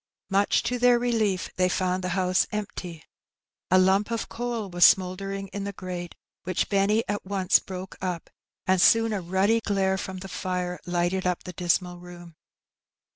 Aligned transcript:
Much 0.31 0.63
to 0.63 0.79
their 0.79 0.99
rehef, 0.99 1.51
they 1.57 1.69
found 1.69 2.03
the 2.03 2.07
bouse 2.15 2.47
empty. 2.51 3.03
A 3.69 3.77
lamp 3.77 4.09
of 4.09 4.27
ooal 4.29 4.67
was 4.71 4.83
smouldering 4.83 5.47
in 5.49 5.63
the 5.63 5.73
grate, 5.73 6.15
which 6.43 6.69
Benny 6.69 7.03
at 7.07 7.23
once 7.23 7.57
16 7.57 7.59
Heb 7.59 7.61
Benky. 7.61 7.65
broke 7.67 7.99
up^ 7.99 8.21
and 8.65 8.81
soon 8.81 9.13
a 9.13 9.21
ruddy 9.21 9.61
glare 9.63 9.99
from 9.99 10.17
the 10.17 10.27
fire 10.27 10.79
lighted 10.87 11.25
np 11.25 11.43
the 11.43 11.53
dismal 11.53 11.99
room. 11.99 12.33